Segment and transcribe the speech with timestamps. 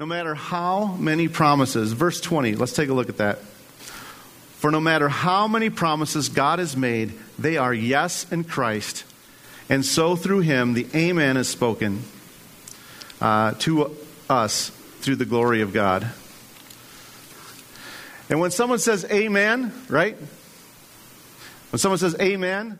[0.00, 3.38] No matter how many promises, verse 20, let's take a look at that.
[3.38, 9.02] For no matter how many promises God has made, they are yes in Christ.
[9.68, 12.04] And so through him, the Amen is spoken
[13.20, 13.96] uh, to
[14.30, 16.08] us through the glory of God.
[18.30, 20.16] And when someone says Amen, right?
[21.72, 22.78] When someone says Amen,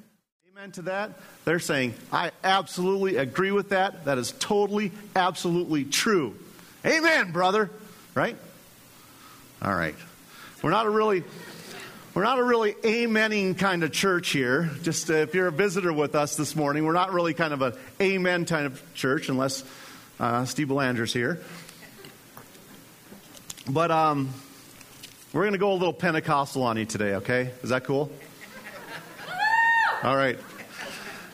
[0.52, 4.04] Amen to that, they're saying, I absolutely agree with that.
[4.04, 6.36] That is totally, absolutely true.
[6.84, 7.70] Amen, brother.
[8.14, 8.36] Right?
[9.62, 9.96] All right.
[10.62, 11.24] We're not a really
[12.14, 14.70] we're not a really amening kind of church here.
[14.82, 17.62] Just uh, if you're a visitor with us this morning, we're not really kind of
[17.62, 19.62] an amen kind of church unless
[20.18, 21.40] uh, Steve Belanger's here.
[23.68, 24.32] But um,
[25.32, 27.52] we're going to go a little Pentecostal on you today, okay?
[27.62, 28.10] Is that cool?
[30.02, 30.38] All right.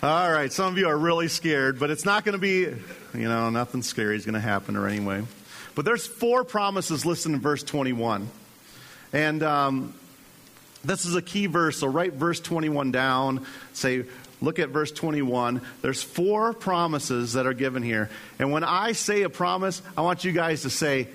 [0.03, 0.53] All right.
[0.53, 2.75] Some of you are really scared, but it's not going to be,
[3.15, 5.23] you know, nothing scary is going to happen or anyway.
[5.75, 8.29] But there's four promises listed in verse 21.
[9.13, 9.95] And um,
[10.85, 11.79] this is a key verse.
[11.79, 13.47] So write verse 21 down.
[13.73, 14.05] Say,
[14.41, 15.61] look at verse 21.
[15.83, 18.11] There's four promises that are given here.
[18.39, 21.09] And when I say a promise, I want you guys to say,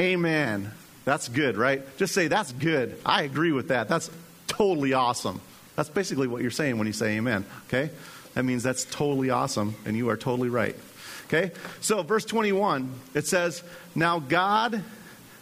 [0.00, 0.72] Amen.
[1.04, 1.82] That's good, right?
[1.98, 2.98] Just say, That's good.
[3.06, 3.88] I agree with that.
[3.88, 4.10] That's
[4.48, 5.40] totally awesome.
[5.76, 7.90] That's basically what you're saying when you say Amen, okay?
[8.34, 10.76] That means that's totally awesome, and you are totally right.
[11.26, 11.52] Okay?
[11.80, 13.62] So, verse 21, it says,
[13.94, 14.82] Now God,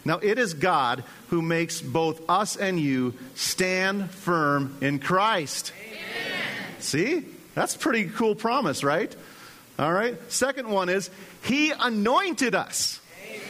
[0.05, 5.73] now it is God who makes both us and you stand firm in Christ.
[5.79, 6.79] Amen.
[6.79, 7.25] See?
[7.55, 9.15] That's a pretty cool promise, right?
[9.77, 10.17] All right.
[10.31, 11.09] Second one is,
[11.43, 12.99] He anointed us.
[13.27, 13.41] Amen.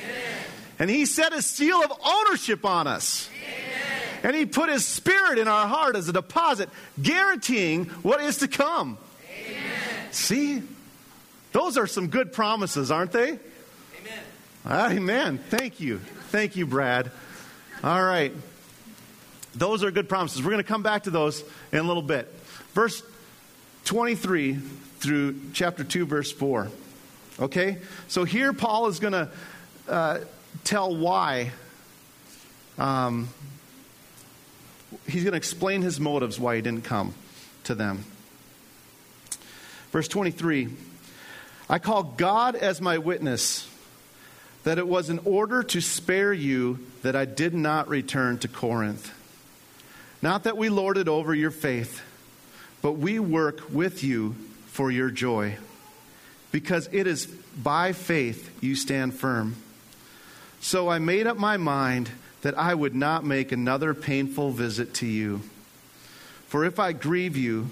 [0.80, 3.30] And He set a seal of ownership on us.
[3.44, 4.20] Amen.
[4.24, 6.70] And He put His Spirit in our heart as a deposit,
[7.02, 8.98] guaranteeing what is to come.
[10.12, 10.62] See?
[11.54, 13.40] Those are some good promises, aren't they?
[14.68, 14.98] Amen.
[14.98, 15.38] Amen.
[15.38, 16.00] Thank you.
[16.30, 17.12] Thank you, Brad.
[17.84, 18.34] All right.
[19.54, 20.42] Those are good promises.
[20.42, 22.28] We're going to come back to those in a little bit.
[22.74, 23.04] Verse
[23.86, 26.70] 23 through chapter 2, verse 4.
[27.40, 27.78] Okay?
[28.08, 29.30] So here Paul is going to
[29.88, 30.20] uh,
[30.64, 31.52] tell why.
[32.80, 33.30] Um,
[35.08, 37.14] he's going to explain his motives why he didn't come
[37.66, 38.06] to them.
[39.92, 40.70] Verse 23
[41.74, 43.68] I call God as my witness
[44.64, 49.12] that it was in order to spare you that I did not return to Corinth.
[50.22, 52.04] Not that we lord it over your faith,
[52.84, 54.36] but we work with you
[54.68, 55.58] for your joy,
[56.52, 59.56] because it is by faith you stand firm.
[60.62, 62.12] So I made up my mind
[62.44, 65.42] that I would not make another painful visit to you.
[66.50, 67.72] For if I grieve you,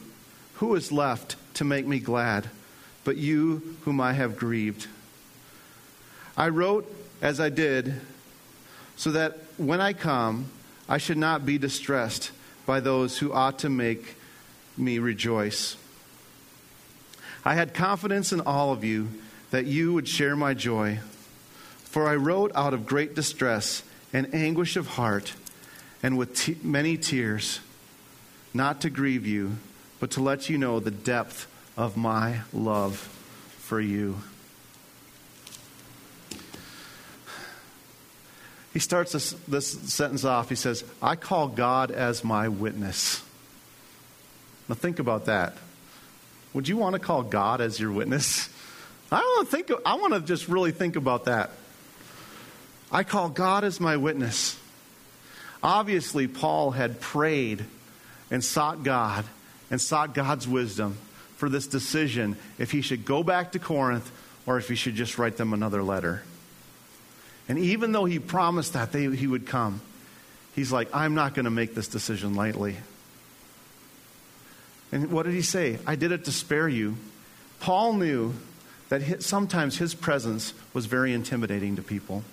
[0.55, 2.49] who is left to make me glad,
[3.03, 4.87] but you whom I have grieved.
[6.37, 7.99] I wrote as I did,
[8.95, 10.45] so that when I come,
[10.87, 12.31] I should not be distressed
[12.65, 14.15] by those who ought to make
[14.77, 15.77] me rejoice.
[17.43, 19.09] I had confidence in all of you
[19.51, 20.99] that you would share my joy,
[21.83, 25.33] for I wrote out of great distress and anguish of heart
[26.03, 27.59] and with t- many tears,
[28.53, 29.57] not to grieve you
[30.01, 31.47] but to let you know the depth
[31.81, 32.95] of my love
[33.57, 34.15] for you.
[38.71, 40.47] He starts this, this sentence off.
[40.47, 43.23] He says, I call God as my witness.
[44.69, 45.57] Now, think about that.
[46.53, 48.47] Would you want to call God as your witness?
[49.11, 49.71] I want to think.
[49.83, 51.49] I want to just really think about that.
[52.91, 54.55] I call God as my witness.
[55.63, 57.65] Obviously, Paul had prayed
[58.29, 59.25] and sought God
[59.71, 60.97] and sought God's wisdom
[61.41, 64.11] for this decision if he should go back to Corinth
[64.45, 66.21] or if he should just write them another letter.
[67.49, 69.81] And even though he promised that they, he would come,
[70.53, 72.75] he's like, I'm not going to make this decision lightly.
[74.91, 75.79] And what did he say?
[75.87, 76.95] I did it to spare you.
[77.59, 78.35] Paul knew
[78.89, 82.23] that his, sometimes his presence was very intimidating to people.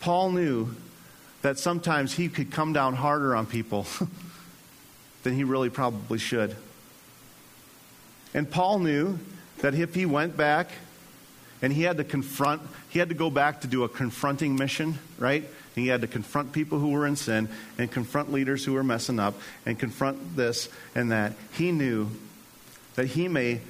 [0.00, 0.74] Paul knew
[1.42, 3.86] that sometimes he could come down harder on people
[5.24, 6.56] than he really probably should.
[8.34, 9.18] And Paul knew
[9.58, 10.70] that if he went back
[11.62, 14.98] and he had to confront, he had to go back to do a confronting mission,
[15.18, 15.44] right?
[15.74, 17.48] He had to confront people who were in sin
[17.78, 19.34] and confront leaders who were messing up
[19.66, 21.34] and confront this and that.
[21.52, 22.10] He knew
[22.94, 23.60] that he may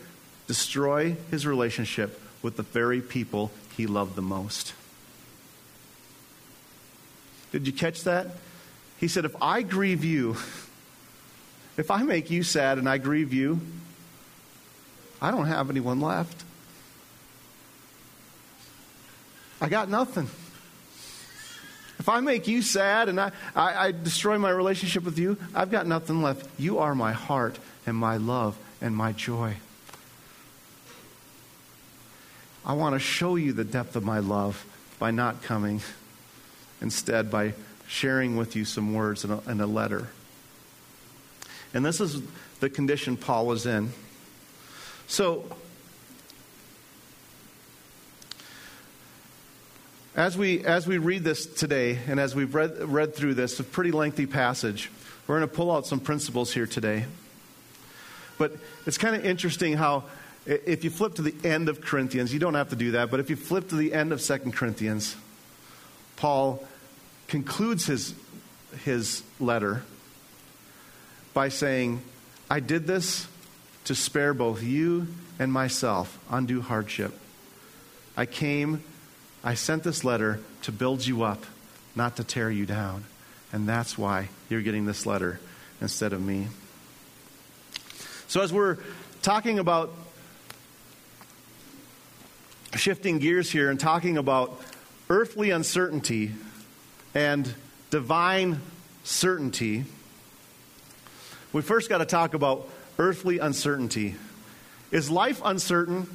[0.47, 4.75] destroy his relationship with the very people he loved the most.
[7.53, 8.29] Did you catch that?
[8.99, 10.37] He said, If I grieve you,
[11.77, 13.61] if I make you sad and I grieve you,
[15.21, 16.45] I don't have anyone left.
[19.61, 20.29] I got nothing.
[21.99, 25.71] If I make you sad and I, I, I, destroy my relationship with you, I've
[25.71, 26.49] got nothing left.
[26.59, 29.57] You are my heart and my love and my joy.
[32.65, 34.65] I want to show you the depth of my love
[34.99, 35.83] by not coming,
[36.81, 37.53] instead, by
[37.87, 40.09] sharing with you some words in a, in a letter.
[41.75, 42.23] And this is
[42.61, 43.93] the condition Paul was in.
[45.11, 45.45] So,
[50.15, 53.65] as we, as we read this today, and as we've read, read through this, a
[53.65, 54.89] pretty lengthy passage,
[55.27, 57.07] we're going to pull out some principles here today.
[58.39, 58.53] But
[58.87, 60.05] it's kind of interesting how
[60.47, 63.19] if you flip to the end of Corinthians, you don't have to do that, but
[63.19, 65.17] if you flip to the end of Second Corinthians,
[66.15, 66.65] Paul
[67.27, 68.15] concludes his,
[68.85, 69.83] his letter
[71.35, 72.01] by saying,
[72.49, 73.27] I did this
[73.91, 75.09] to spare both you
[75.41, 77.13] and myself undue hardship.
[78.17, 78.85] I came,
[79.43, 81.45] I sent this letter to build you up,
[81.97, 83.03] not to tear you down.
[83.53, 85.41] And that's why you're getting this letter
[85.81, 86.47] instead of me.
[88.29, 88.79] So, as we're
[89.23, 89.93] talking about
[92.77, 94.63] shifting gears here and talking about
[95.09, 96.31] earthly uncertainty
[97.13, 97.53] and
[97.91, 98.61] divine
[99.03, 99.83] certainty,
[101.53, 102.71] we first got to talk about
[103.01, 104.15] earthly uncertainty.
[104.91, 106.07] Is life uncertain?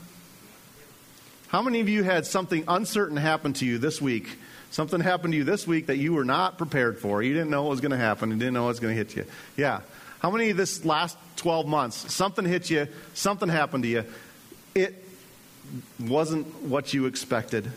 [1.47, 4.37] How many of you had something uncertain happen to you this week?
[4.69, 7.23] Something happened to you this week that you were not prepared for.
[7.23, 8.29] You didn't know it was going to happen.
[8.29, 9.25] You didn't know it was going to hit you.
[9.57, 9.81] Yeah.
[10.19, 14.05] How many of this last 12 months, something hit you, something happened to you.
[14.75, 15.03] It
[15.99, 17.71] wasn't what you expected.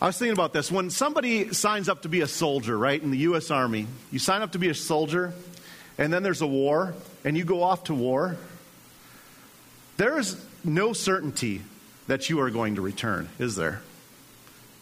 [0.00, 0.72] I was thinking about this.
[0.72, 3.50] When somebody signs up to be a soldier, right, in the U.S.
[3.50, 5.34] Army, you sign up to be a soldier,
[5.98, 6.94] and then there's a war,
[7.24, 8.36] and you go off to war,
[9.96, 11.62] there is no certainty
[12.06, 13.82] that you are going to return, is there?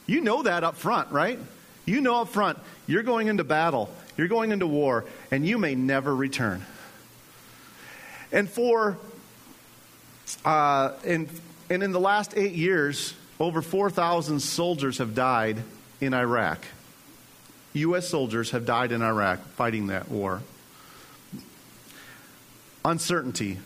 [0.07, 1.39] You know that up front, right?
[1.85, 5.75] You know up front, you're going into battle, you're going into war, and you may
[5.75, 6.65] never return.
[8.33, 8.97] And for
[10.45, 11.29] uh, and,
[11.69, 15.59] and in the last eight years, over 4,000 soldiers have died
[16.01, 16.65] in Iraq.
[17.73, 18.09] U.S.
[18.09, 20.43] soldiers have died in Iraq fighting that war.
[22.85, 23.59] Uncertainty.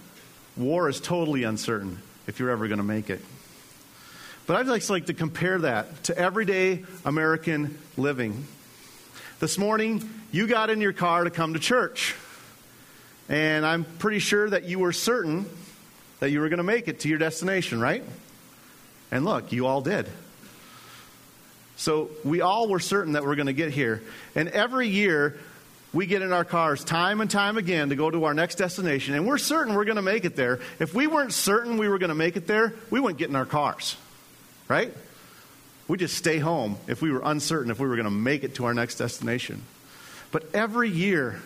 [0.57, 3.21] War is totally uncertain if you're ever going to make it.
[4.47, 8.47] But I'd just like to compare that to everyday American living.
[9.41, 12.15] This morning, you got in your car to come to church.
[13.29, 15.47] And I'm pretty sure that you were certain
[16.21, 18.03] that you were going to make it to your destination, right?
[19.11, 20.09] And look, you all did.
[21.77, 24.03] So we all were certain that we're going to get here.
[24.35, 25.39] And every year,
[25.95, 29.15] we get in our cars time and time again to go to our next destination,
[29.15, 30.59] and we're certain we're going to make it there.
[30.81, 33.37] If we weren't certain we were going to make it there, we wouldn't get in
[33.37, 33.97] our cars,
[34.69, 34.93] right?
[35.87, 38.57] We'd just stay home if we were uncertain if we were going to make it
[38.57, 39.63] to our next destination.
[40.33, 41.41] But every year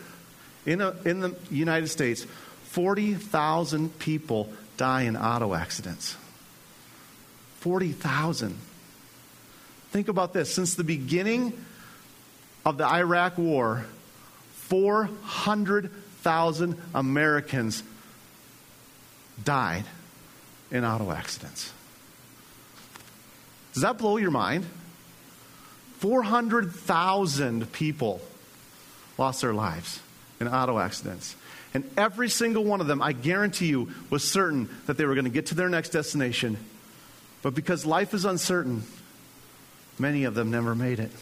[0.65, 2.27] in, a, in the United States,
[2.71, 4.49] 40,000 people
[4.79, 6.17] die in auto accidents.
[7.61, 8.57] 40,000.
[9.91, 10.55] Think about this.
[10.55, 11.53] Since the beginning
[12.65, 13.85] of the Iraq War,
[14.69, 17.83] 400,000 Americans
[19.45, 19.85] died
[20.71, 21.73] in auto accidents.
[23.73, 24.67] Does that blow your mind?
[25.99, 28.21] 400,000 people
[29.17, 30.01] lost their lives
[30.41, 31.35] in auto accidents.
[31.75, 35.25] And every single one of them, I guarantee you, was certain that they were going
[35.25, 36.57] to get to their next destination.
[37.43, 38.85] But because life is uncertain,
[39.99, 41.13] many of them never made it.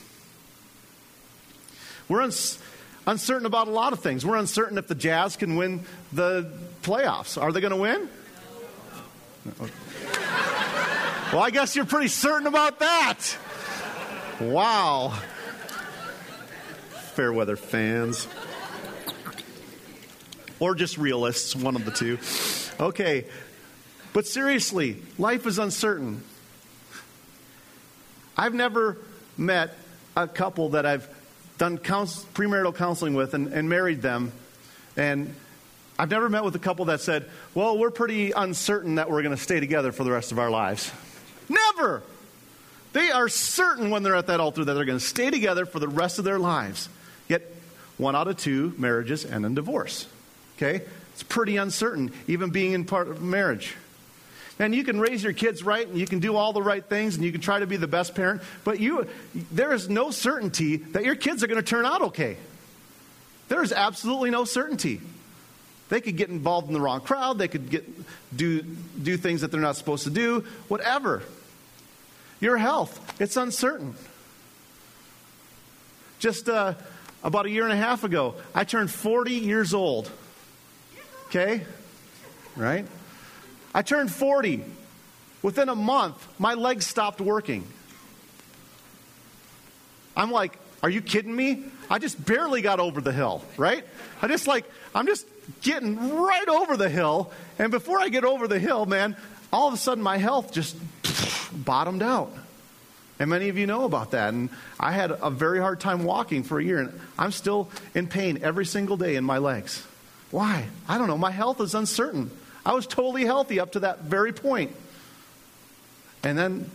[2.08, 2.58] We're uns-
[3.06, 4.24] uncertain about a lot of things.
[4.26, 6.50] We're uncertain if the Jazz can win the
[6.82, 7.40] playoffs.
[7.40, 8.08] Are they going to win?
[11.32, 13.36] Well, I guess you're pretty certain about that.
[14.40, 15.18] Wow.
[17.14, 18.28] Fairweather fans
[20.60, 22.18] or just realists, one of the two.
[22.80, 23.26] Okay.
[24.12, 26.22] But seriously, life is uncertain.
[28.36, 28.98] I've never
[29.36, 29.76] met
[30.16, 31.08] a couple that I've
[31.58, 34.32] done counsel, premarital counseling with and, and married them.
[34.96, 35.34] And
[35.98, 39.36] I've never met with a couple that said, Well, we're pretty uncertain that we're going
[39.36, 40.92] to stay together for the rest of our lives.
[41.48, 42.02] Never!
[42.92, 45.78] They are certain when they're at that altar that they're going to stay together for
[45.78, 46.88] the rest of their lives.
[47.28, 47.42] Yet,
[47.98, 50.06] one out of two marriages end in divorce.
[50.56, 50.84] Okay?
[51.12, 53.74] It's pretty uncertain, even being in part of marriage.
[54.58, 57.16] And you can raise your kids right and you can do all the right things
[57.16, 59.06] and you can try to be the best parent, but you,
[59.52, 62.38] there is no certainty that your kids are going to turn out okay.
[63.48, 65.00] There is absolutely no certainty.
[65.88, 67.84] They could get involved in the wrong crowd, they could get,
[68.34, 71.22] do, do things that they're not supposed to do, whatever.
[72.40, 73.20] your health.
[73.20, 73.94] It's uncertain.
[76.18, 76.74] Just uh,
[77.22, 80.10] about a year and a half ago, I turned 40 years old.
[81.26, 81.64] Okay?
[82.56, 82.86] Right?
[83.76, 84.64] I turned 40.
[85.42, 87.68] Within a month, my legs stopped working.
[90.16, 91.64] I'm like, are you kidding me?
[91.90, 93.84] I just barely got over the hill, right?
[94.22, 94.64] I just like,
[94.94, 95.26] I'm just
[95.60, 97.30] getting right over the hill.
[97.58, 99.14] And before I get over the hill, man,
[99.52, 100.74] all of a sudden my health just
[101.52, 102.32] bottomed out.
[103.18, 104.32] And many of you know about that.
[104.32, 104.48] And
[104.80, 108.38] I had a very hard time walking for a year, and I'm still in pain
[108.42, 109.86] every single day in my legs.
[110.30, 110.66] Why?
[110.88, 111.18] I don't know.
[111.18, 112.30] My health is uncertain.
[112.66, 114.74] I was totally healthy up to that very point.
[116.24, 116.68] And then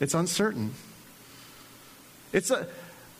[0.00, 0.74] it's uncertain.
[2.32, 2.66] It's a,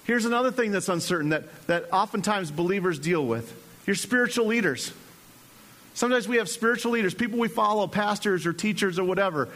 [0.03, 3.55] here's another thing that's uncertain that, that oftentimes believers deal with
[3.87, 4.93] your spiritual leaders.
[5.95, 9.49] Sometimes we have spiritual leaders, people we follow, pastors or teachers or whatever,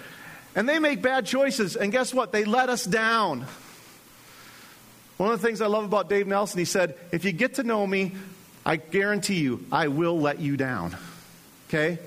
[0.55, 2.31] and they make bad choices, and guess what?
[2.31, 3.47] They let us down.
[5.17, 7.65] One of the things I love about Dave Nelson, he said, If you get to
[7.65, 8.13] know me,
[8.65, 10.97] I guarantee you, I will let you down.
[11.73, 11.99] Okay?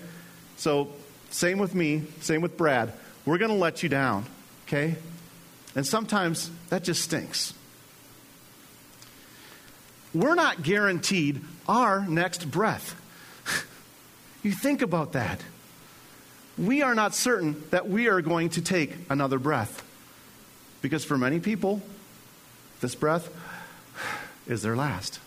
[0.57, 0.89] So,
[1.31, 2.93] same with me, same with Brad.
[3.25, 4.25] We're going to let you down.
[4.67, 4.95] Okay?
[5.75, 7.53] And sometimes that just stinks.
[10.13, 12.95] We're not guaranteed our next breath.
[14.43, 15.41] you think about that
[16.57, 19.83] we are not certain that we are going to take another breath.
[20.81, 21.81] Because for many people,
[22.81, 23.29] this breath
[24.47, 25.19] is their last,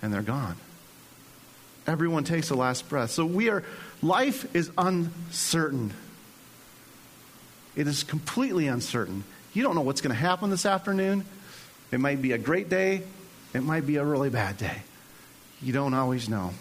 [0.00, 0.56] and they're gone.
[1.86, 3.10] Everyone takes a last breath.
[3.10, 3.62] So we are,
[4.02, 5.92] life is uncertain.
[7.76, 9.22] It is completely uncertain.
[9.52, 11.24] You don't know what's going to happen this afternoon.
[11.92, 13.02] It might be a great day,
[13.54, 14.82] it might be a really bad day.
[15.62, 16.52] You don't always know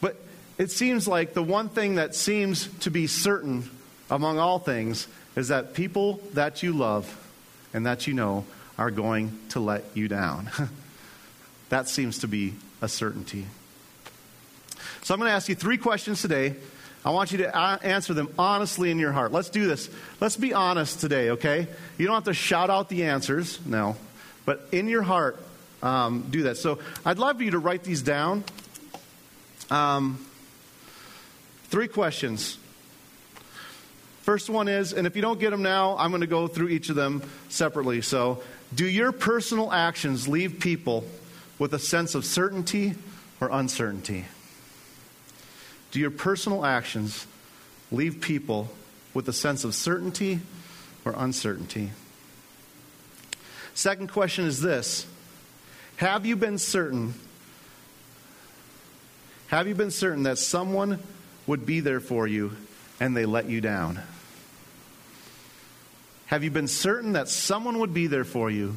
[0.00, 0.16] But
[0.58, 3.68] it seems like the one thing that seems to be certain
[4.10, 7.12] among all things is that people that you love
[7.74, 8.44] and that you know
[8.78, 10.48] are going to let you down.
[11.70, 12.54] that seems to be
[12.86, 13.44] a certainty.
[15.02, 16.56] So I'm going to ask you three questions today.
[17.04, 19.30] I want you to answer them honestly in your heart.
[19.30, 19.90] Let's do this.
[20.20, 21.68] Let's be honest today, okay?
[21.98, 23.96] You don't have to shout out the answers, no.
[24.46, 25.38] But in your heart,
[25.82, 26.56] um, do that.
[26.56, 28.42] So I'd love for you to write these down.
[29.70, 30.24] Um,
[31.68, 32.58] Three questions.
[34.22, 36.68] First one is, and if you don't get them now, I'm going to go through
[36.68, 38.02] each of them separately.
[38.02, 38.42] So,
[38.74, 41.04] do your personal actions leave people
[41.58, 42.94] with a sense of certainty
[43.40, 44.26] or uncertainty?
[45.90, 47.26] Do your personal actions
[47.90, 48.68] leave people
[49.14, 50.40] with a sense of certainty
[51.04, 51.92] or uncertainty?
[53.74, 55.06] Second question is this
[55.96, 57.14] Have you been certain?
[59.48, 60.98] Have you been certain that someone
[61.46, 62.56] would be there for you
[62.98, 64.00] and they let you down?
[66.26, 68.76] Have you been certain that someone would be there for you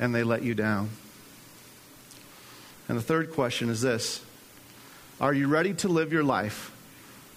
[0.00, 0.90] and they let you down?
[2.88, 4.22] And the third question is this
[5.20, 6.72] Are you ready to live your life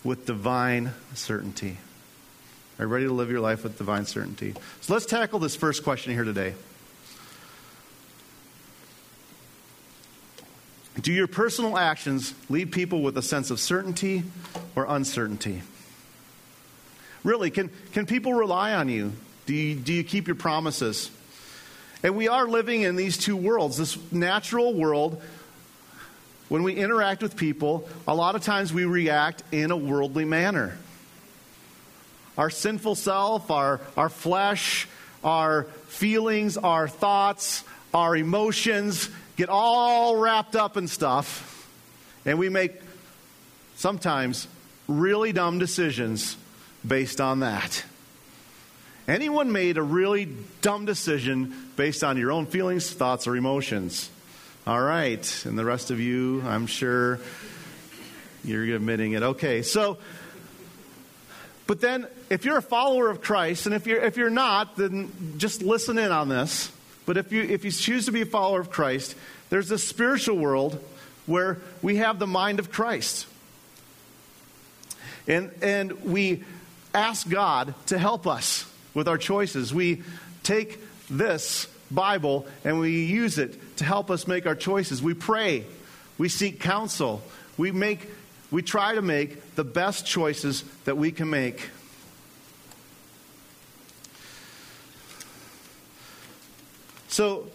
[0.03, 1.77] with divine certainty?
[2.79, 4.53] Are you ready to live your life with divine certainty?
[4.81, 6.53] So let's tackle this first question here today.
[11.01, 14.23] Do your personal actions leave people with a sense of certainty
[14.75, 15.61] or uncertainty?
[17.23, 19.13] Really, can, can people rely on you?
[19.45, 19.75] Do, you?
[19.75, 21.11] do you keep your promises?
[22.03, 25.21] And we are living in these two worlds this natural world.
[26.49, 30.77] When we interact with people, a lot of times we react in a worldly manner.
[32.37, 34.87] Our sinful self, our, our flesh,
[35.23, 37.63] our feelings, our thoughts,
[37.93, 41.69] our emotions, get all wrapped up in stuff,
[42.25, 42.73] and we make
[43.75, 44.47] sometimes
[44.87, 46.37] really dumb decisions
[46.85, 47.83] based on that.
[49.07, 50.29] Anyone made a really
[50.61, 54.09] dumb decision based on your own feelings, thoughts, or emotions?
[54.67, 55.45] All right.
[55.45, 57.21] And the rest of you, I'm sure
[58.43, 59.23] you're admitting it.
[59.23, 59.61] Okay.
[59.61, 59.97] So,
[61.67, 65.35] but then if you're a follower of Christ, and if you're, if you're not, then
[65.37, 66.69] just listen in on this.
[67.05, 69.15] But if you, if you choose to be a follower of Christ,
[69.49, 70.83] there's a spiritual world
[71.27, 73.25] where we have the mind of Christ.
[75.29, 76.43] And, and we
[76.93, 79.73] ask God to help us with our choices.
[79.73, 80.03] We
[80.43, 85.01] take this Bible and we use it to help us make our choices.
[85.01, 85.65] We pray,
[86.17, 87.21] we seek counsel,
[87.57, 88.07] we make
[88.49, 91.69] we try to make the best choices that we can make.
[97.09, 97.47] So,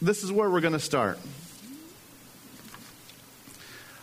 [0.00, 1.18] this is where we're going to start.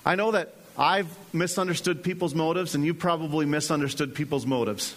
[0.05, 4.93] I know that I've misunderstood people's motives, and you probably misunderstood people's motives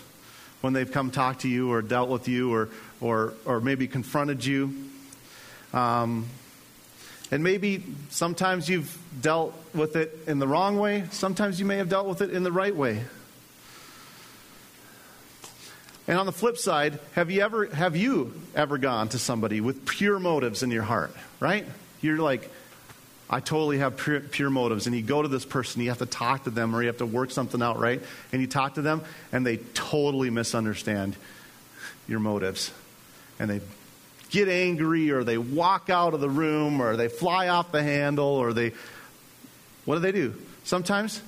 [0.67, 2.69] when they've come talk to you or dealt with you or,
[3.01, 4.75] or, or maybe confronted you.
[5.73, 6.27] Um,
[7.31, 11.89] and maybe sometimes you've dealt with it in the wrong way, sometimes you may have
[11.89, 13.05] dealt with it in the right way.
[16.09, 19.87] And on the flip side, have you ever have you ever gone to somebody with
[19.87, 21.65] pure motives in your heart, right?
[22.01, 22.51] You're like,
[23.29, 24.87] I totally have pure, pure, motives.
[24.87, 26.99] And you go to this person, you have to talk to them, or you have
[26.99, 28.01] to work something out, right?
[28.33, 29.03] And you talk to them,
[29.33, 31.17] and they totally misunderstand
[32.07, 32.73] your motives.
[33.39, 33.61] And they
[34.31, 38.27] get angry, or they walk out of the room, or they fly off the handle,
[38.27, 38.73] or they.
[39.85, 40.35] What do they do?
[40.63, 41.21] Sometimes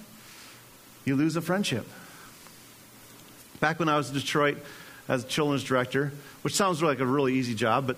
[1.04, 1.86] you lose a friendship.
[3.60, 4.58] Back when I was in Detroit
[5.08, 6.12] as a children's director,
[6.42, 7.96] which sounds like a really easy job, but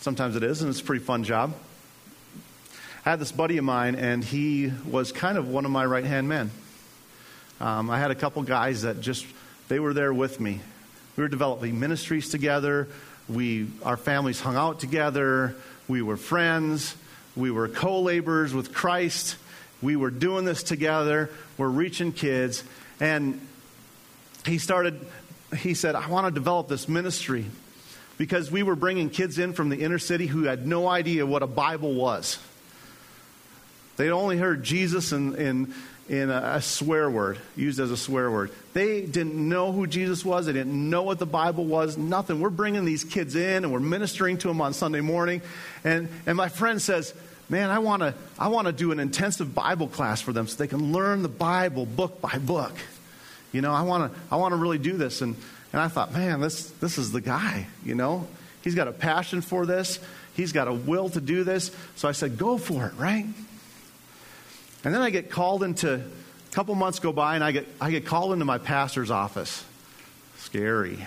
[0.00, 1.52] sometimes it is, and it's a pretty fun job.
[3.04, 6.04] I had this buddy of mine, and he was kind of one of my right
[6.04, 6.50] hand men.
[7.58, 9.24] Um, I had a couple guys that just,
[9.68, 10.60] they were there with me.
[11.16, 12.88] We were developing ministries together.
[13.26, 15.56] We, our families hung out together.
[15.88, 16.94] We were friends.
[17.34, 19.36] We were co laborers with Christ.
[19.80, 21.30] We were doing this together.
[21.56, 22.64] We're reaching kids.
[23.00, 23.40] And
[24.44, 25.00] he started,
[25.56, 27.46] he said, I want to develop this ministry
[28.18, 31.42] because we were bringing kids in from the inner city who had no idea what
[31.42, 32.38] a Bible was.
[34.00, 35.74] They'd only heard Jesus in, in,
[36.08, 38.50] in a, swear word, used as a swear word.
[38.72, 40.46] They didn't know who Jesus was.
[40.46, 42.40] They didn't know what the Bible was, nothing.
[42.40, 45.42] We're bringing these kids in and we're ministering to them on Sunday morning.
[45.84, 47.12] And, and my friend says,
[47.50, 50.66] Man, I want to I wanna do an intensive Bible class for them so they
[50.66, 52.72] can learn the Bible book by book.
[53.52, 55.20] You know, I want to I want to really do this.
[55.20, 55.36] And,
[55.74, 58.26] and I thought, man, this, this is the guy, you know?
[58.62, 59.98] He's got a passion for this.
[60.32, 61.70] He's got a will to do this.
[61.96, 63.26] So I said, go for it, right?
[64.84, 67.90] And then I get called into, a couple months go by, and I get, I
[67.90, 69.64] get called into my pastor's office.
[70.38, 71.06] Scary.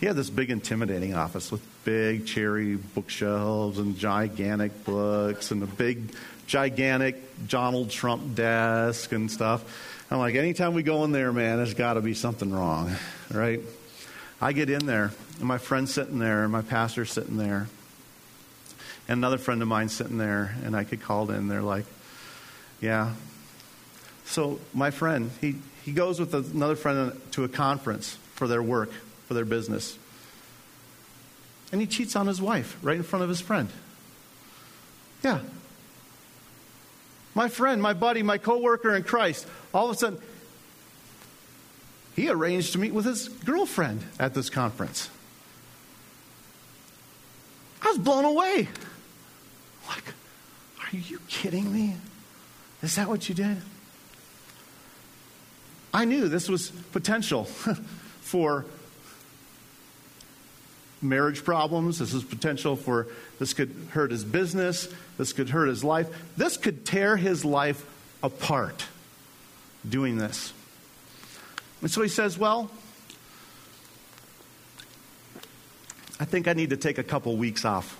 [0.00, 5.66] He had this big, intimidating office with big cherry bookshelves and gigantic books and a
[5.66, 6.12] big,
[6.46, 10.04] gigantic Donald Trump desk and stuff.
[10.10, 12.94] I'm like, anytime we go in there, man, there's got to be something wrong,
[13.32, 13.60] right?
[14.40, 17.66] I get in there, and my friend's sitting there, and my pastor's sitting there,
[19.08, 21.48] and another friend of mine sitting there, and I get called in.
[21.48, 21.86] They're like,
[22.80, 23.14] yeah.
[24.24, 28.90] So my friend, he, he goes with another friend to a conference for their work,
[29.26, 29.98] for their business.
[31.72, 33.68] And he cheats on his wife right in front of his friend.
[35.22, 35.40] Yeah,
[37.36, 40.18] my friend, my buddy, my coworker in Christ, all of a sudden,
[42.14, 45.10] he arranged to meet with his girlfriend at this conference.
[47.82, 48.68] I was blown away.
[49.86, 50.14] Like,
[50.80, 51.96] are you kidding me?
[52.86, 53.56] Is that what you did?
[55.92, 57.44] I knew this was potential
[58.20, 58.64] for
[61.02, 61.98] marriage problems.
[61.98, 63.08] This is potential for
[63.40, 64.86] this could hurt his business.
[65.18, 66.06] This could hurt his life.
[66.36, 67.84] This could tear his life
[68.22, 68.84] apart
[69.88, 70.52] doing this.
[71.80, 72.70] And so he says, Well,
[76.20, 77.98] I think I need to take a couple weeks off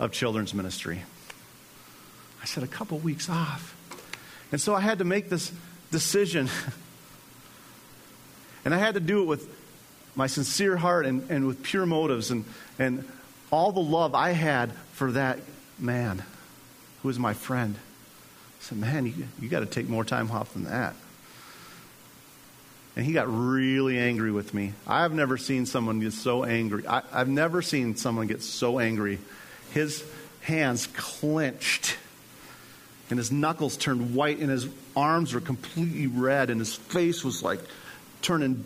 [0.00, 1.04] of children's ministry.
[2.42, 3.76] I said, A couple weeks off.
[4.52, 5.52] And so I had to make this
[5.90, 6.48] decision.
[8.64, 9.48] and I had to do it with
[10.16, 12.44] my sincere heart and, and with pure motives and,
[12.78, 13.04] and
[13.50, 15.38] all the love I had for that
[15.78, 16.22] man
[17.02, 17.76] who was my friend.
[17.76, 20.94] I said, Man, you, you got to take more time off than that.
[22.96, 24.74] And he got really angry with me.
[24.86, 26.86] I've never seen someone get so angry.
[26.86, 29.20] I, I've never seen someone get so angry.
[29.72, 30.04] His
[30.40, 31.96] hands clenched,
[33.10, 37.42] and his knuckles turned white, and his arms were completely red, and his face was
[37.42, 37.60] like
[38.22, 38.64] turning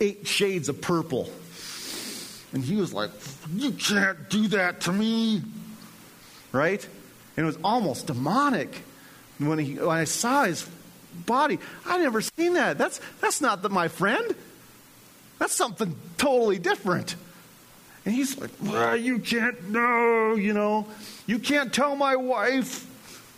[0.00, 1.30] eight shades of purple.
[2.52, 3.10] And he was like,
[3.54, 5.42] You can't do that to me.
[6.52, 6.86] Right?
[7.36, 8.82] And it was almost demonic.
[9.38, 10.68] When, he, when I saw his
[11.26, 12.78] body, I never seen that.
[12.78, 14.34] That's, that's not the, my friend.
[15.38, 17.14] That's something totally different.
[18.04, 20.86] And he's like, well, You can't, no, you know,
[21.26, 22.87] you can't tell my wife.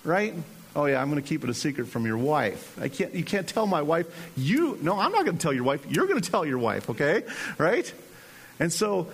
[0.05, 0.35] Right?
[0.75, 2.79] Oh yeah, I'm going to keep it a secret from your wife.
[2.81, 3.15] I can't.
[3.15, 4.07] You can't tell my wife.
[4.37, 5.85] You no, I'm not going to tell your wife.
[5.91, 6.89] You're going to tell your wife.
[6.91, 7.25] Okay,
[7.59, 7.93] right?
[8.61, 9.09] And so,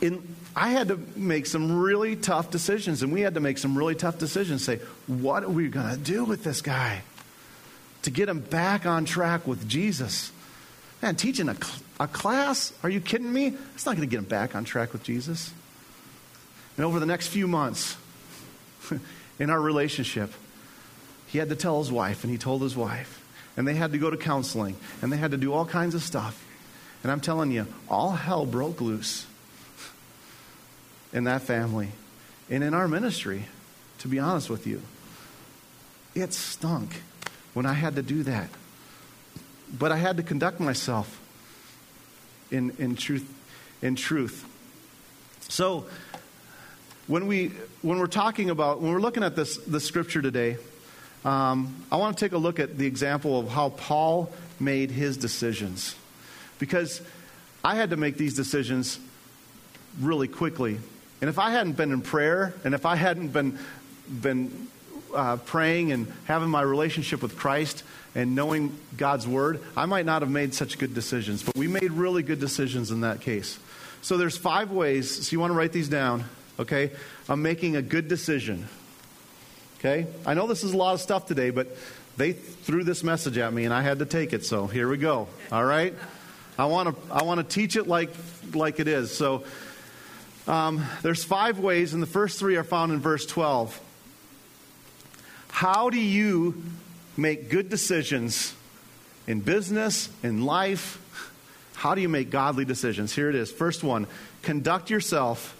[0.00, 3.78] in I had to make some really tough decisions, and we had to make some
[3.78, 4.64] really tough decisions.
[4.64, 7.02] Say, what are we going to do with this guy
[8.02, 10.32] to get him back on track with Jesus?
[11.02, 11.56] Man, teaching a,
[12.00, 12.72] a class?
[12.82, 13.54] Are you kidding me?
[13.74, 15.52] It's not going to get him back on track with Jesus.
[16.76, 17.96] And over the next few months
[19.40, 20.32] in our relationship,
[21.26, 23.16] he had to tell his wife, and he told his wife.
[23.56, 26.02] And they had to go to counseling, and they had to do all kinds of
[26.02, 26.46] stuff.
[27.02, 29.26] And I'm telling you, all hell broke loose
[31.12, 31.88] in that family
[32.48, 33.46] and in our ministry,
[33.98, 34.82] to be honest with you.
[36.14, 37.02] It stunk
[37.54, 38.48] when I had to do that.
[39.76, 41.20] But I had to conduct myself
[42.50, 43.28] in, in truth.
[43.82, 44.44] In truth.
[45.48, 45.86] So,
[47.10, 47.48] when, we,
[47.82, 50.58] when we're talking about, when we're looking at this, this scripture today,
[51.24, 55.16] um, I want to take a look at the example of how Paul made his
[55.16, 55.96] decisions.
[56.60, 57.02] Because
[57.64, 59.00] I had to make these decisions
[59.98, 60.78] really quickly.
[61.20, 63.58] And if I hadn't been in prayer, and if I hadn't been,
[64.08, 64.68] been
[65.12, 67.82] uh, praying and having my relationship with Christ
[68.14, 71.42] and knowing God's word, I might not have made such good decisions.
[71.42, 73.58] But we made really good decisions in that case.
[74.00, 75.26] So there's five ways.
[75.26, 76.24] So you want to write these down,
[76.60, 76.90] okay?
[77.28, 78.68] I'm making a good decision.
[79.78, 80.06] Okay?
[80.26, 81.68] I know this is a lot of stuff today, but
[82.16, 84.44] they threw this message at me and I had to take it.
[84.44, 85.26] So here we go.
[85.50, 85.94] All right?
[86.58, 88.10] I want to I want to teach it like
[88.52, 89.16] like it is.
[89.16, 89.44] So
[90.46, 93.80] um, there's five ways, and the first three are found in verse 12.
[95.48, 96.62] How do you
[97.16, 98.54] make good decisions
[99.26, 100.98] in business, in life?
[101.74, 103.14] How do you make godly decisions?
[103.14, 103.50] Here it is.
[103.50, 104.06] First one
[104.42, 105.56] conduct yourself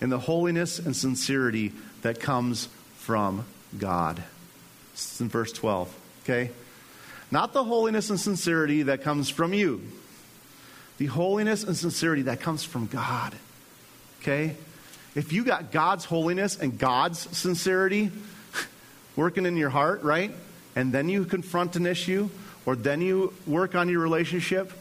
[0.00, 3.44] in the holiness and sincerity that comes from
[3.78, 4.22] God.
[4.92, 5.94] It's in verse 12.
[6.24, 6.50] Okay?
[7.30, 9.82] Not the holiness and sincerity that comes from you,
[10.98, 13.34] the holiness and sincerity that comes from God.
[14.20, 14.56] Okay?
[15.14, 18.10] If you got God's holiness and God's sincerity
[19.16, 20.32] working in your heart, right?
[20.76, 22.30] And then you confront an issue,
[22.64, 24.72] or then you work on your relationship,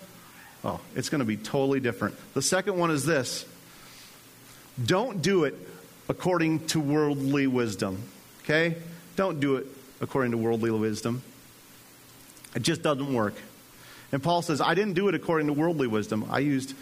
[0.63, 2.15] oh, it's going to be totally different.
[2.33, 3.45] The second one is this
[4.85, 5.55] don't do it
[6.07, 8.01] according to worldly wisdom.
[8.43, 8.75] Okay?
[9.15, 9.67] Don't do it
[10.01, 11.21] according to worldly wisdom.
[12.55, 13.35] It just doesn't work.
[14.11, 16.25] And Paul says, I didn't do it according to worldly wisdom.
[16.31, 16.73] I used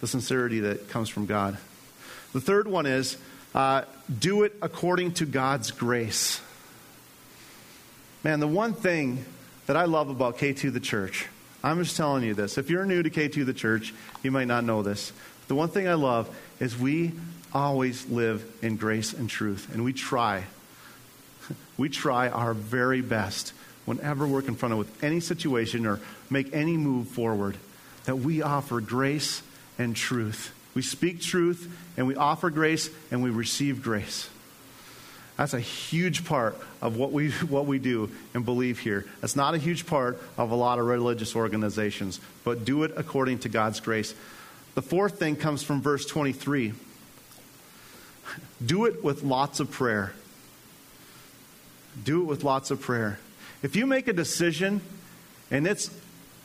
[0.00, 1.58] the sincerity that comes from God.
[2.32, 3.16] The third one is
[3.54, 3.82] uh,
[4.18, 6.40] do it according to God's grace.
[8.22, 9.24] Man, the one thing
[9.66, 11.26] that I love about K2 the church,
[11.66, 12.58] I'm just telling you this.
[12.58, 15.12] If you're new to K2 the church, you might not know this.
[15.48, 17.12] The one thing I love is we
[17.52, 20.44] always live in grace and truth, and we try.
[21.76, 23.52] We try our very best
[23.84, 26.00] whenever we're confronted with any situation or
[26.30, 27.56] make any move forward,
[28.04, 29.42] that we offer grace
[29.78, 30.54] and truth.
[30.74, 34.28] We speak truth and we offer grace and we receive grace.
[35.36, 39.04] That's a huge part of what we, what we do and believe here.
[39.20, 43.40] That's not a huge part of a lot of religious organizations, but do it according
[43.40, 44.14] to God's grace.
[44.74, 46.72] The fourth thing comes from verse 23
[48.64, 50.12] do it with lots of prayer.
[52.02, 53.18] Do it with lots of prayer.
[53.62, 54.80] If you make a decision
[55.50, 55.90] and it's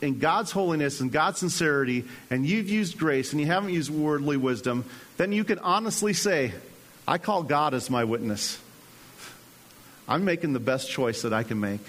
[0.00, 4.36] in God's holiness and God's sincerity, and you've used grace and you haven't used worldly
[4.36, 4.84] wisdom,
[5.16, 6.52] then you can honestly say,
[7.06, 8.58] I call God as my witness.
[10.08, 11.80] I'm making the best choice that I can make.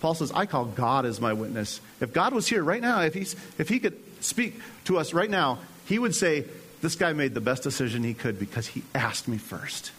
[0.00, 1.80] Paul says, I call God as my witness.
[2.00, 5.30] If God was here right now, if, he's, if he could speak to us right
[5.30, 6.44] now, he would say,
[6.80, 9.92] This guy made the best decision he could because he asked me first.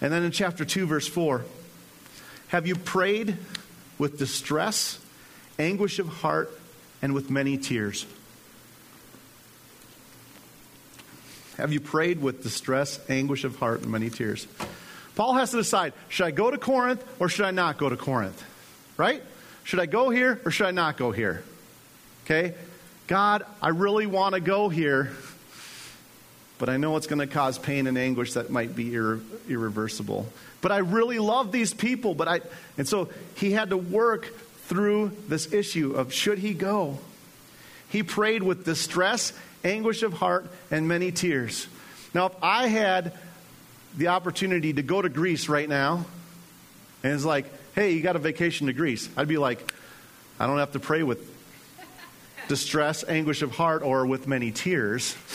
[0.00, 1.44] And then in chapter 2, verse 4,
[2.48, 3.36] have you prayed
[3.98, 4.98] with distress,
[5.58, 6.50] anguish of heart,
[7.02, 8.06] and with many tears?
[11.58, 14.46] Have you prayed with distress, anguish of heart, and many tears?
[15.14, 17.96] Paul has to decide should I go to Corinth or should I not go to
[17.96, 18.42] Corinth?
[18.96, 19.22] Right?
[19.64, 21.44] Should I go here or should I not go here?
[22.24, 22.54] Okay?
[23.06, 25.10] God, I really want to go here
[26.58, 30.26] but I know it's going to cause pain and anguish that might be irre- irreversible.
[30.60, 32.40] But I really love these people, but I
[32.76, 34.26] and so he had to work
[34.66, 36.98] through this issue of should he go?
[37.88, 39.32] He prayed with distress,
[39.64, 41.66] anguish of heart, and many tears.
[42.14, 43.12] Now, if I had
[43.96, 46.06] the opportunity to go to Greece right now,
[47.02, 49.72] and it's like, hey, you got a vacation to Greece, I'd be like,
[50.40, 51.34] I don't have to pray with
[52.48, 55.16] distress, anguish of heart, or with many tears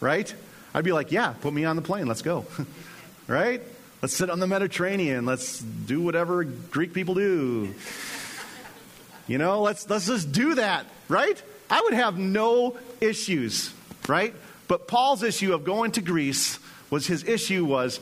[0.00, 0.32] right?
[0.74, 2.06] I'd be like, yeah, put me on the plane.
[2.06, 2.44] Let's go.
[3.26, 3.62] right?
[4.02, 5.24] Let's sit on the Mediterranean.
[5.24, 7.74] Let's do whatever Greek people do.
[9.26, 11.42] You know, let's, let's just do that, right?
[11.70, 13.72] I would have no issues,
[14.08, 14.34] right?
[14.68, 16.58] But Paul's issue of going to Greece
[16.90, 18.00] was his issue was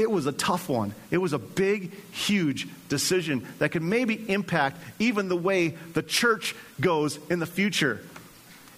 [0.00, 0.94] it was a tough one.
[1.10, 6.54] It was a big, huge decision that could maybe impact even the way the church
[6.80, 8.00] goes in the future.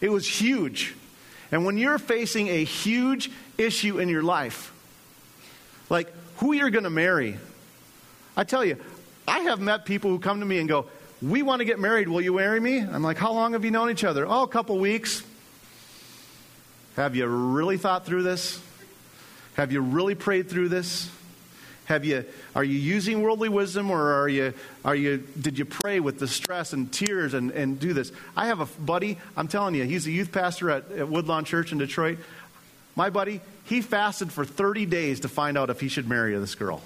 [0.00, 0.96] It was huge.
[1.52, 4.72] And when you're facing a huge issue in your life,
[5.88, 7.38] like who you're going to marry.
[8.36, 8.78] I tell you,
[9.28, 10.86] I have met people who come to me and go,
[11.22, 12.08] We want to get married.
[12.08, 12.80] Will you marry me?
[12.80, 14.26] I'm like, How long have you known each other?
[14.26, 15.22] Oh, a couple weeks.
[16.96, 18.60] Have you really thought through this?
[19.54, 21.10] Have you really prayed through this?
[21.84, 24.54] Have you, are you using worldly wisdom or are you,
[24.84, 28.12] are you, did you pray with distress and tears and, and do this?
[28.36, 31.72] I have a buddy, I'm telling you, he's a youth pastor at, at Woodlawn Church
[31.72, 32.18] in Detroit.
[32.94, 36.54] My buddy, he fasted for 30 days to find out if he should marry this
[36.54, 36.82] girl.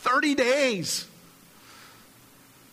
[0.00, 1.06] 30 days.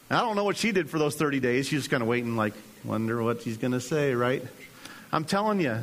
[0.10, 1.68] I don't know what she did for those 30 days.
[1.68, 4.44] She's just kind of waiting, like, wonder what she's going to say, right?
[5.12, 5.80] I'm telling you,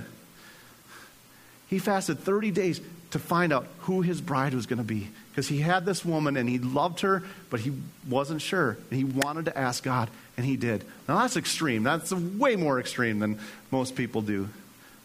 [1.68, 5.08] he fasted 30 days to find out who his bride was going to be.
[5.30, 7.72] Because he had this woman and he loved her, but he
[8.08, 8.78] wasn't sure.
[8.90, 10.84] And he wanted to ask God, and he did.
[11.06, 11.82] Now, that's extreme.
[11.82, 13.38] That's way more extreme than
[13.70, 14.48] most people do.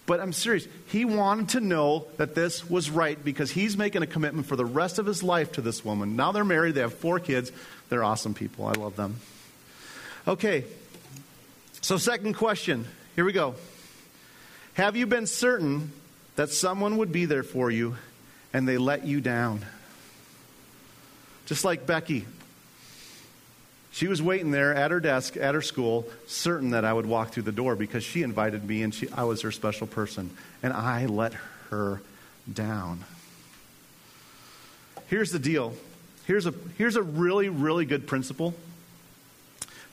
[0.05, 0.67] But I'm serious.
[0.87, 4.65] He wanted to know that this was right because he's making a commitment for the
[4.65, 6.15] rest of his life to this woman.
[6.15, 7.51] Now they're married, they have four kids.
[7.91, 8.67] They're awesome people.
[8.67, 9.17] I love them.
[10.25, 10.63] Okay.
[11.81, 12.87] So, second question.
[13.17, 13.55] Here we go.
[14.75, 15.91] Have you been certain
[16.37, 17.97] that someone would be there for you
[18.53, 19.65] and they let you down?
[21.47, 22.25] Just like Becky.
[23.91, 27.31] She was waiting there at her desk at her school, certain that I would walk
[27.31, 30.29] through the door because she invited me and she, I was her special person.
[30.63, 31.33] And I let
[31.71, 32.01] her
[32.51, 33.03] down.
[35.07, 35.75] Here's the deal
[36.31, 38.53] here's a, here's a really, really good principle.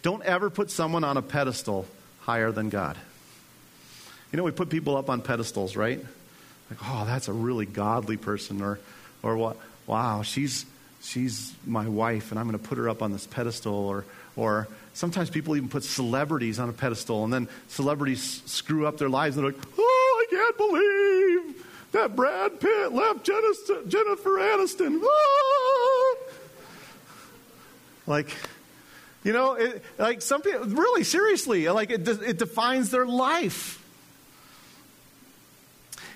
[0.03, 1.85] Don't ever put someone on a pedestal
[2.21, 2.97] higher than God.
[4.31, 5.99] You know, we put people up on pedestals, right?
[6.71, 8.79] Like, oh, that's a really godly person, or,
[9.21, 9.57] or what?
[9.89, 10.65] Wow, she's
[11.01, 14.05] she's my wife and I'm going to put her up on this pedestal or
[14.37, 19.09] or sometimes people even put celebrities on a pedestal and then celebrities screw up their
[19.09, 25.68] lives and they're like, "Oh, I can't believe that Brad Pitt left Jennifer Aniston." Ah!
[28.09, 28.35] Like
[29.25, 33.85] you know, it, like some people really seriously, like it, it defines their life.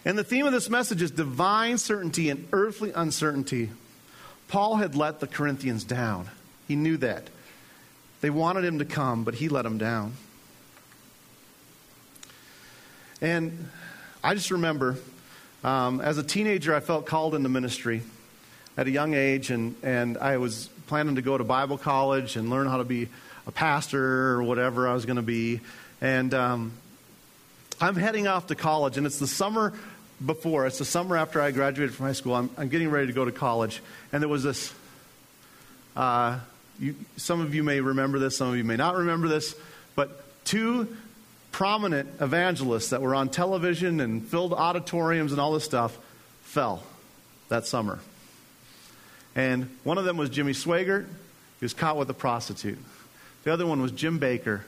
[0.04, 3.70] And the theme of this message is divine certainty and earthly uncertainty.
[4.48, 6.28] Paul had let the Corinthians down.
[6.66, 7.28] He knew that.
[8.20, 10.14] They wanted him to come, but he let them down.
[13.20, 13.68] And
[14.24, 14.96] I just remember
[15.62, 18.02] um, as a teenager, I felt called into ministry
[18.76, 22.50] at a young age, and, and I was planning to go to Bible college and
[22.50, 23.08] learn how to be
[23.46, 25.60] a pastor or whatever I was going to be.
[26.00, 26.72] And um,
[27.80, 29.72] I'm heading off to college, and it's the summer
[30.24, 30.66] before.
[30.66, 32.34] It's the summer after I graduated from high school.
[32.34, 33.82] I'm, I'm getting ready to go to college.
[34.12, 34.72] And there was this.
[35.96, 36.38] Uh,
[36.78, 39.54] you, some of you may remember this, some of you may not remember this,
[39.94, 40.96] but two
[41.52, 45.96] prominent evangelists that were on television and filled auditoriums and all this stuff
[46.42, 46.82] fell
[47.48, 47.98] that summer.
[49.34, 51.06] And one of them was Jimmy Swaggart.
[51.06, 52.78] He was caught with a prostitute.
[53.44, 54.60] The other one was Jim Bakker.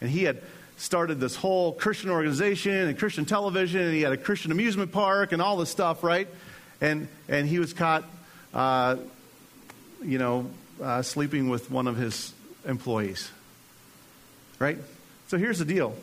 [0.00, 0.42] And he had
[0.76, 5.32] started this whole Christian organization and Christian television, and he had a Christian amusement park
[5.32, 6.28] and all this stuff, right?
[6.80, 8.04] And and he was caught,
[8.54, 8.96] uh,
[10.02, 10.48] you know,
[10.80, 12.32] uh, sleeping with one of his
[12.64, 13.30] employees,
[14.58, 14.78] right?
[15.26, 15.94] So here's the deal.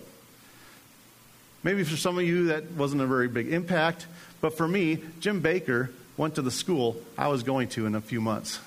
[1.64, 4.06] Maybe for some of you that wasn't a very big impact,
[4.42, 8.02] but for me, Jim Bakker went to the school I was going to in a
[8.02, 8.60] few months.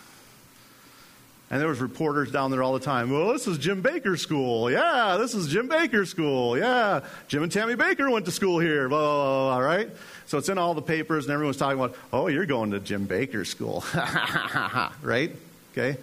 [1.51, 3.11] And there was reporters down there all the time.
[3.11, 4.71] Well, this is Jim Bakker School.
[4.71, 6.59] Yeah, this is Jim Bakker School.
[6.59, 8.87] Yeah, Jim and Tammy Bakker went to school here.
[8.87, 9.91] Blah, blah, blah, right?
[10.27, 13.09] So it's in all the papers, and everyone's talking about, oh, you're going to Jim
[13.09, 13.83] Bakker School.
[15.03, 15.35] right?
[15.73, 15.99] Okay?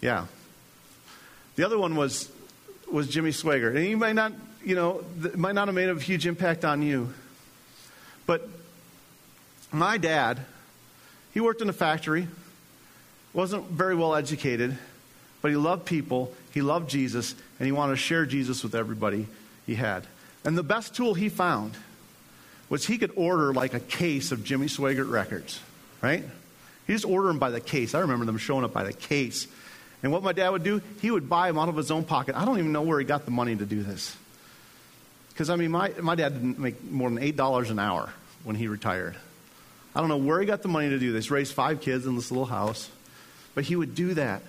[0.00, 0.26] Yeah.
[1.56, 2.30] The other one was,
[2.90, 3.70] was Jimmy Swaggart.
[3.70, 4.32] And he might not,
[4.64, 5.04] you know,
[5.34, 7.12] might not have made a huge impact on you.
[8.26, 8.48] But
[9.72, 10.38] my dad,
[11.34, 12.28] he worked in a factory
[13.34, 14.78] wasn't very well educated,
[15.42, 19.26] but he loved people, he loved Jesus, and he wanted to share Jesus with everybody
[19.66, 20.06] he had.
[20.44, 21.74] And the best tool he found
[22.70, 25.60] was he could order like a case of Jimmy Swaggart records,
[26.00, 26.24] right?
[26.86, 27.94] He just ordered them by the case.
[27.94, 29.48] I remember them showing up by the case.
[30.02, 32.36] And what my dad would do, he would buy them out of his own pocket.
[32.36, 34.16] I don't even know where he got the money to do this.
[35.30, 38.12] Because, I mean, my, my dad didn't make more than $8 an hour
[38.44, 39.16] when he retired.
[39.94, 41.30] I don't know where he got the money to do this.
[41.30, 42.90] Raised five kids in this little house.
[43.54, 44.42] But he would do that.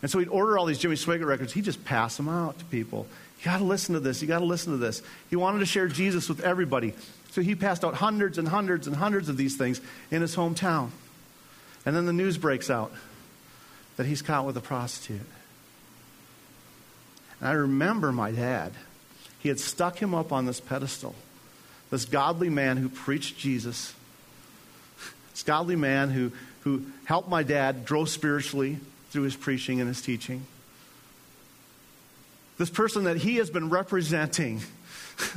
[0.00, 1.52] And so he'd order all these Jimmy Swaggart records.
[1.52, 3.06] He'd just pass them out to people.
[3.38, 4.22] You got to listen to this.
[4.22, 5.02] You got to listen to this.
[5.28, 6.94] He wanted to share Jesus with everybody.
[7.30, 10.90] So he passed out hundreds and hundreds and hundreds of these things in his hometown.
[11.84, 12.92] And then the news breaks out
[13.96, 15.20] that he's caught with a prostitute.
[17.40, 18.72] And I remember my dad.
[19.40, 21.14] He had stuck him up on this pedestal.
[21.90, 23.94] This godly man who preached Jesus
[25.34, 28.78] This godly man who, who helped my dad grow spiritually
[29.10, 30.46] through his preaching and his teaching.
[32.56, 34.62] This person that he has been representing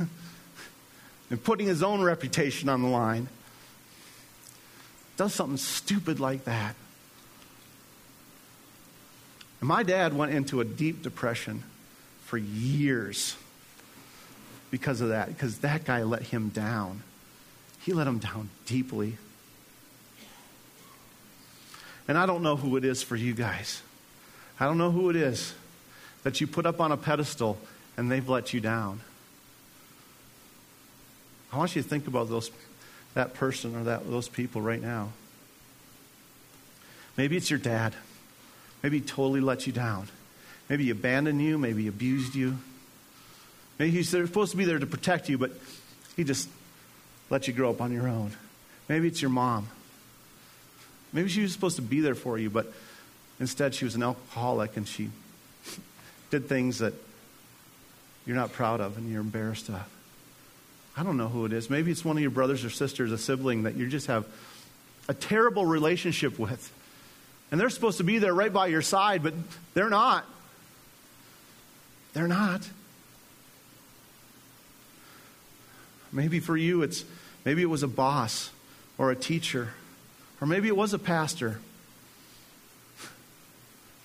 [1.30, 3.28] and putting his own reputation on the line
[5.16, 6.76] does something stupid like that.
[9.60, 11.64] And my dad went into a deep depression
[12.24, 13.34] for years
[14.70, 17.02] because of that, because that guy let him down.
[17.80, 19.16] He let him down deeply.
[22.08, 23.82] And I don't know who it is for you guys.
[24.58, 25.54] I don't know who it is
[26.24, 27.58] that you put up on a pedestal
[27.96, 29.00] and they've let you down.
[31.52, 32.50] I want you to think about those,
[33.14, 35.12] that person or that, those people right now.
[37.16, 37.94] Maybe it's your dad.
[38.82, 40.08] Maybe he totally let you down.
[40.68, 41.58] Maybe he abandoned you.
[41.58, 42.58] Maybe he abused you.
[43.78, 45.52] Maybe he's supposed to be there to protect you, but
[46.16, 46.48] he just
[47.30, 48.32] let you grow up on your own.
[48.88, 49.68] Maybe it's your mom.
[51.12, 52.72] Maybe she was supposed to be there for you, but
[53.40, 55.10] instead she was an alcoholic and she
[56.30, 56.94] did things that
[58.26, 59.82] you're not proud of and you're embarrassed of.
[60.96, 61.70] I don't know who it is.
[61.70, 64.26] Maybe it's one of your brothers or sisters, a sibling that you just have
[65.08, 66.72] a terrible relationship with.
[67.50, 69.32] And they're supposed to be there right by your side, but
[69.74, 70.26] they're not.
[72.12, 72.68] They're not.
[76.12, 77.04] Maybe for you, it's
[77.44, 78.50] maybe it was a boss
[78.98, 79.70] or a teacher,
[80.40, 81.60] or maybe it was a pastor.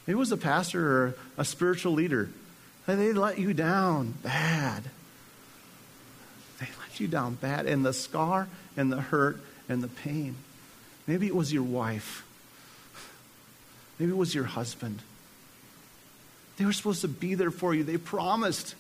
[0.06, 2.30] Maybe it was a pastor or a spiritual leader.
[2.88, 4.84] And they let you down bad.
[6.60, 7.66] They let you down bad.
[7.66, 10.36] And the scar and the hurt and the pain.
[11.08, 12.26] Maybe it was your wife.
[14.00, 15.00] Maybe it was your husband.
[16.58, 17.84] They were supposed to be there for you.
[17.84, 18.76] They promised.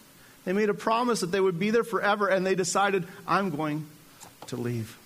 [0.46, 3.86] They made a promise that they would be there forever, and they decided, I'm going
[4.48, 4.98] to leave.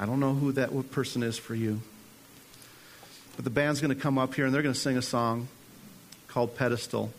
[0.00, 1.82] I don't know who that person is for you.
[3.36, 5.48] But the band's going to come up here and they're going to sing a song
[6.26, 7.12] called Pedestal.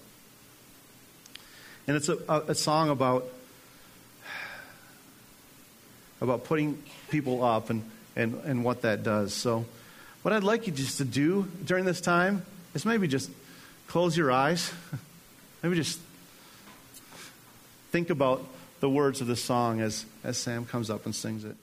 [1.87, 3.27] And it's a, a, a song about,
[6.21, 7.83] about putting people up and,
[8.15, 9.35] and, and what that does.
[9.35, 9.65] So,
[10.23, 13.29] what I'd like you just to do during this time is maybe just
[13.87, 14.71] close your eyes.
[15.63, 15.99] maybe just
[17.91, 18.43] think about
[18.79, 21.55] the words of the song as, as Sam comes up and sings it.